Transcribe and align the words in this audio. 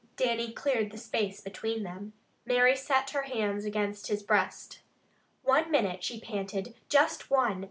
Dannie 0.15 0.51
cleared 0.51 0.89
the 0.89 0.97
space 0.97 1.41
between 1.41 1.83
them. 1.83 2.13
Mary 2.43 2.75
set 2.75 3.11
her 3.11 3.21
hands 3.21 3.65
against 3.65 4.07
his 4.07 4.23
breast. 4.23 4.79
"One 5.43 5.69
minute," 5.69 6.03
she 6.03 6.19
panted. 6.19 6.73
"Just 6.89 7.29
one! 7.29 7.59